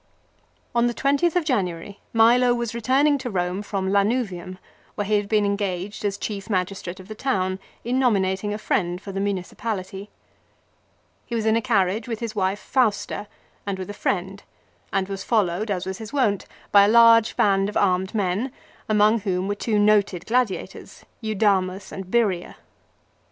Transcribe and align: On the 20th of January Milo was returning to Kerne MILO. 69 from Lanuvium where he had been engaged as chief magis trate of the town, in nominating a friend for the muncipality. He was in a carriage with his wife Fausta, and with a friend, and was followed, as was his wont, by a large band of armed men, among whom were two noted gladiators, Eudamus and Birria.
On 0.73 0.87
the 0.87 0.95
20th 0.95 1.35
of 1.35 1.45
January 1.45 1.99
Milo 2.11 2.55
was 2.55 2.73
returning 2.73 3.19
to 3.19 3.27
Kerne 3.29 3.33
MILO. 3.35 3.57
69 3.59 3.61
from 3.61 3.91
Lanuvium 3.91 4.57
where 4.95 5.05
he 5.05 5.17
had 5.17 5.29
been 5.29 5.45
engaged 5.45 6.03
as 6.03 6.17
chief 6.17 6.49
magis 6.49 6.81
trate 6.81 6.99
of 6.99 7.07
the 7.07 7.13
town, 7.13 7.59
in 7.83 7.99
nominating 7.99 8.51
a 8.51 8.57
friend 8.57 8.99
for 8.99 9.11
the 9.11 9.19
muncipality. 9.19 10.07
He 11.27 11.35
was 11.35 11.45
in 11.45 11.55
a 11.55 11.61
carriage 11.61 12.07
with 12.07 12.19
his 12.19 12.35
wife 12.35 12.59
Fausta, 12.59 13.27
and 13.67 13.77
with 13.77 13.91
a 13.91 13.93
friend, 13.93 14.41
and 14.91 15.07
was 15.07 15.23
followed, 15.23 15.69
as 15.69 15.85
was 15.85 15.99
his 15.99 16.11
wont, 16.11 16.47
by 16.71 16.85
a 16.85 16.87
large 16.87 17.37
band 17.37 17.69
of 17.69 17.77
armed 17.77 18.15
men, 18.15 18.51
among 18.89 19.19
whom 19.19 19.47
were 19.47 19.53
two 19.53 19.77
noted 19.77 20.25
gladiators, 20.25 21.05
Eudamus 21.21 21.91
and 21.91 22.07
Birria. 22.07 22.55